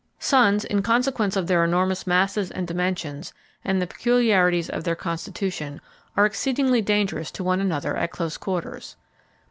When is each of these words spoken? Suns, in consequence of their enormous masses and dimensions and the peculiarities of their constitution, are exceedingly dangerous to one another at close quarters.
Suns, 0.17 0.65
in 0.65 0.81
consequence 0.81 1.35
of 1.35 1.45
their 1.45 1.63
enormous 1.63 2.07
masses 2.07 2.49
and 2.49 2.67
dimensions 2.67 3.33
and 3.63 3.79
the 3.79 3.85
peculiarities 3.85 4.67
of 4.67 4.83
their 4.83 4.95
constitution, 4.95 5.79
are 6.17 6.25
exceedingly 6.25 6.81
dangerous 6.81 7.29
to 7.29 7.43
one 7.43 7.61
another 7.61 7.95
at 7.95 8.09
close 8.11 8.35
quarters. 8.35 8.95